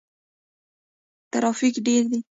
[1.31, 2.19] ترافیک ډیر وي.